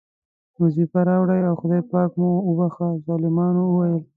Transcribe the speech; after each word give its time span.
وظیفه 0.61 0.99
راوړئ 1.09 1.41
او 1.49 1.53
خدای 1.61 1.81
پاک 1.91 2.11
مو 2.19 2.29
وبښه، 2.49 2.87
طالبانو 3.07 3.61
وویل. 3.65 4.03